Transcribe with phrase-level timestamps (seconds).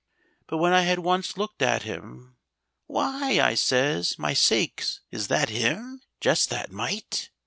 [0.47, 2.35] But when I had once looked at him,
[2.87, 6.01] "Why!" I says, "My sakes, is that him?
[6.19, 7.29] Just that mite!"